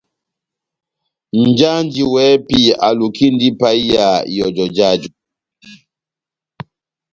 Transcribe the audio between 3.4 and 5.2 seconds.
ipahiya ihɔjɔ jáju.